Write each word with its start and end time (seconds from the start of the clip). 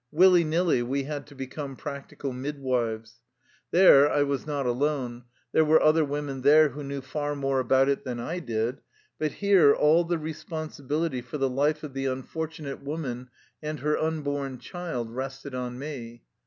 Willy 0.11 0.43
nilly, 0.43 0.81
we 0.81 1.03
had 1.03 1.27
to 1.27 1.35
become 1.35 1.75
practical 1.75 2.33
midwives. 2.33 3.21
There 3.69 4.09
I 4.11 4.23
was 4.23 4.47
not 4.47 4.65
alone; 4.65 5.25
there 5.51 5.63
were 5.63 5.79
other 5.79 6.03
women 6.03 6.41
there 6.41 6.69
who 6.69 6.83
knew 6.83 7.01
far 7.01 7.35
more 7.35 7.59
about 7.59 7.87
it 7.87 8.03
than 8.03 8.19
I 8.19 8.39
did, 8.39 8.81
but 9.19 9.33
here 9.33 9.75
all 9.75 10.03
the 10.03 10.17
re 10.17 10.33
sponsibility 10.33 11.21
for 11.21 11.37
the 11.37 11.49
life 11.51 11.83
of 11.83 11.93
the 11.93 12.07
unfortunate 12.07 12.81
woman 12.81 13.29
and 13.61 13.79
her 13.81 13.95
unborn 13.95 14.57
child 14.57 15.11
rested 15.11 15.53
on 15.53 15.77
me. 15.77 16.23